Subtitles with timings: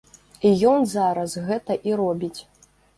[0.49, 2.37] І ён зараз гэта і робіць.